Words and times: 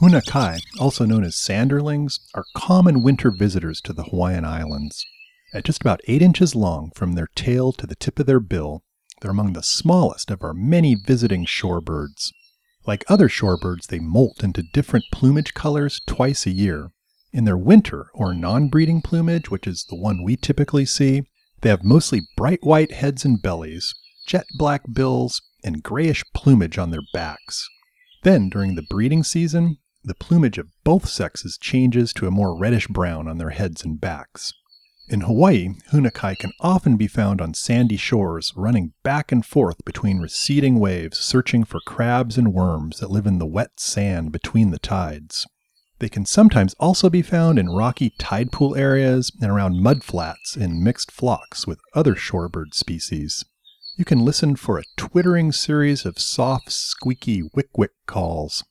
Hunakai, 0.00 0.60
also 0.78 1.04
known 1.04 1.24
as 1.24 1.34
sanderlings, 1.34 2.20
are 2.32 2.44
common 2.54 3.02
winter 3.02 3.32
visitors 3.32 3.80
to 3.80 3.92
the 3.92 4.04
Hawaiian 4.04 4.44
Islands. 4.44 5.04
At 5.52 5.64
just 5.64 5.80
about 5.80 6.00
8 6.06 6.22
inches 6.22 6.54
long 6.54 6.92
from 6.94 7.14
their 7.14 7.26
tail 7.34 7.72
to 7.72 7.84
the 7.84 7.96
tip 7.96 8.20
of 8.20 8.26
their 8.26 8.38
bill, 8.38 8.84
they're 9.20 9.32
among 9.32 9.54
the 9.54 9.62
smallest 9.64 10.30
of 10.30 10.44
our 10.44 10.54
many 10.54 10.94
visiting 10.94 11.44
shorebirds. 11.46 12.30
Like 12.86 13.04
other 13.08 13.28
shorebirds, 13.28 13.88
they 13.88 13.98
molt 13.98 14.44
into 14.44 14.62
different 14.62 15.04
plumage 15.10 15.52
colors 15.54 16.00
twice 16.06 16.46
a 16.46 16.50
year. 16.50 16.92
In 17.32 17.44
their 17.44 17.58
winter 17.58 18.06
or 18.14 18.32
non 18.34 18.68
breeding 18.68 19.02
plumage, 19.02 19.50
which 19.50 19.66
is 19.66 19.84
the 19.90 19.96
one 19.96 20.22
we 20.22 20.36
typically 20.36 20.86
see, 20.86 21.22
they 21.62 21.70
have 21.70 21.82
mostly 21.82 22.22
bright 22.36 22.62
white 22.62 22.92
heads 22.92 23.24
and 23.24 23.42
bellies, 23.42 23.92
jet 24.28 24.46
black 24.58 24.82
bills, 24.92 25.42
and 25.64 25.82
grayish 25.82 26.22
plumage 26.34 26.78
on 26.78 26.92
their 26.92 27.02
backs. 27.12 27.68
Then, 28.22 28.48
during 28.48 28.76
the 28.76 28.86
breeding 28.88 29.24
season, 29.24 29.78
the 30.08 30.14
plumage 30.14 30.58
of 30.58 30.70
both 30.84 31.08
sexes 31.08 31.58
changes 31.58 32.12
to 32.14 32.26
a 32.26 32.30
more 32.30 32.58
reddish 32.58 32.88
brown 32.88 33.28
on 33.28 33.38
their 33.38 33.50
heads 33.50 33.84
and 33.84 34.00
backs. 34.00 34.52
In 35.10 35.22
Hawaii, 35.22 35.70
hunakai 35.90 36.36
can 36.36 36.52
often 36.60 36.96
be 36.96 37.06
found 37.06 37.40
on 37.40 37.54
sandy 37.54 37.96
shores, 37.96 38.52
running 38.56 38.92
back 39.02 39.32
and 39.32 39.44
forth 39.44 39.84
between 39.84 40.18
receding 40.18 40.78
waves, 40.78 41.18
searching 41.18 41.64
for 41.64 41.80
crabs 41.86 42.36
and 42.36 42.52
worms 42.52 43.00
that 43.00 43.10
live 43.10 43.26
in 43.26 43.38
the 43.38 43.46
wet 43.46 43.80
sand 43.80 44.32
between 44.32 44.70
the 44.70 44.78
tides. 44.78 45.46
They 45.98 46.08
can 46.08 46.26
sometimes 46.26 46.74
also 46.78 47.08
be 47.08 47.22
found 47.22 47.58
in 47.58 47.70
rocky 47.70 48.10
tide 48.18 48.52
pool 48.52 48.76
areas 48.76 49.32
and 49.40 49.50
around 49.50 49.82
mudflats 49.82 50.56
in 50.56 50.84
mixed 50.84 51.10
flocks 51.10 51.66
with 51.66 51.80
other 51.94 52.14
shorebird 52.14 52.74
species. 52.74 53.44
You 53.96 54.04
can 54.04 54.24
listen 54.24 54.56
for 54.56 54.78
a 54.78 54.84
twittering 54.96 55.52
series 55.52 56.04
of 56.04 56.18
soft, 56.18 56.70
squeaky 56.70 57.42
wick 57.54 57.76
wick 57.76 57.92
calls. 58.06 58.62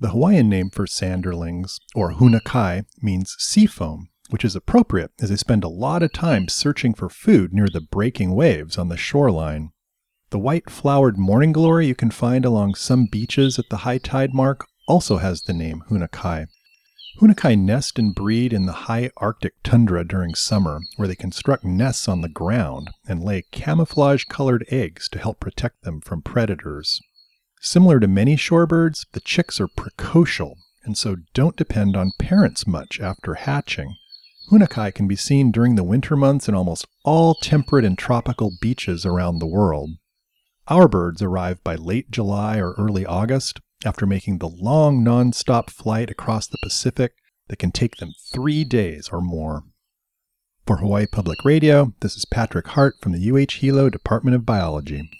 The 0.00 0.10
Hawaiian 0.10 0.48
name 0.48 0.70
for 0.70 0.86
sanderlings, 0.86 1.78
or 1.94 2.14
hunakai, 2.14 2.86
means 3.02 3.36
sea 3.38 3.66
foam, 3.66 4.08
which 4.30 4.46
is 4.46 4.56
appropriate 4.56 5.10
as 5.20 5.28
they 5.28 5.36
spend 5.36 5.62
a 5.62 5.68
lot 5.68 6.02
of 6.02 6.10
time 6.10 6.48
searching 6.48 6.94
for 6.94 7.10
food 7.10 7.52
near 7.52 7.68
the 7.68 7.82
breaking 7.82 8.34
waves 8.34 8.78
on 8.78 8.88
the 8.88 8.96
shoreline. 8.96 9.72
The 10.30 10.38
white 10.38 10.70
flowered 10.70 11.18
morning 11.18 11.52
glory 11.52 11.86
you 11.86 11.94
can 11.94 12.10
find 12.10 12.46
along 12.46 12.76
some 12.76 13.08
beaches 13.12 13.58
at 13.58 13.68
the 13.68 13.78
high 13.78 13.98
tide 13.98 14.32
mark 14.32 14.66
also 14.88 15.18
has 15.18 15.42
the 15.42 15.52
name 15.52 15.84
hunakai. 15.90 16.46
Hunakai 17.20 17.58
nest 17.58 17.98
and 17.98 18.14
breed 18.14 18.54
in 18.54 18.64
the 18.64 18.72
high 18.72 19.10
Arctic 19.18 19.52
tundra 19.62 20.02
during 20.02 20.34
summer, 20.34 20.80
where 20.96 21.08
they 21.08 21.14
construct 21.14 21.62
nests 21.62 22.08
on 22.08 22.22
the 22.22 22.28
ground 22.30 22.88
and 23.06 23.22
lay 23.22 23.42
camouflage 23.52 24.24
colored 24.24 24.64
eggs 24.70 25.10
to 25.10 25.18
help 25.18 25.40
protect 25.40 25.82
them 25.82 26.00
from 26.00 26.22
predators. 26.22 27.02
Similar 27.60 28.00
to 28.00 28.08
many 28.08 28.36
shorebirds, 28.36 29.06
the 29.12 29.20
chicks 29.20 29.60
are 29.60 29.68
precocial 29.68 30.54
and 30.84 30.96
so 30.96 31.16
don't 31.34 31.56
depend 31.56 31.96
on 31.96 32.12
parents 32.18 32.66
much 32.66 33.00
after 33.00 33.34
hatching. 33.34 33.96
Hunakai 34.50 34.94
can 34.94 35.06
be 35.06 35.16
seen 35.16 35.52
during 35.52 35.74
the 35.74 35.84
winter 35.84 36.16
months 36.16 36.48
in 36.48 36.54
almost 36.54 36.86
all 37.04 37.34
temperate 37.34 37.84
and 37.84 37.96
tropical 37.96 38.52
beaches 38.60 39.06
around 39.06 39.38
the 39.38 39.46
world. 39.46 39.90
Our 40.68 40.88
birds 40.88 41.22
arrive 41.22 41.62
by 41.62 41.76
late 41.76 42.10
July 42.10 42.58
or 42.58 42.72
early 42.72 43.04
August 43.06 43.60
after 43.84 44.06
making 44.06 44.38
the 44.38 44.48
long 44.48 45.04
non-stop 45.04 45.70
flight 45.70 46.10
across 46.10 46.46
the 46.46 46.58
Pacific 46.62 47.12
that 47.48 47.58
can 47.58 47.72
take 47.72 47.96
them 47.96 48.12
three 48.32 48.64
days 48.64 49.08
or 49.12 49.20
more. 49.20 49.64
For 50.66 50.76
Hawaii 50.76 51.06
Public 51.06 51.44
Radio, 51.44 51.94
this 52.00 52.16
is 52.16 52.24
Patrick 52.24 52.68
Hart 52.68 52.94
from 53.00 53.12
the 53.12 53.30
UH 53.30 53.58
Hilo 53.60 53.90
Department 53.90 54.34
of 54.36 54.46
Biology. 54.46 55.10